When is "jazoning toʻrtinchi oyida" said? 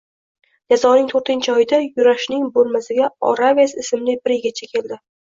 0.73-1.79